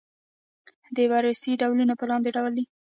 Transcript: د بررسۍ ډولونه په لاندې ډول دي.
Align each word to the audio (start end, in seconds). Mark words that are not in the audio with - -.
د 0.95 0.97
بررسۍ 1.11 1.51
ډولونه 1.61 1.93
په 1.97 2.05
لاندې 2.09 2.29
ډول 2.35 2.53
دي. 2.57 2.65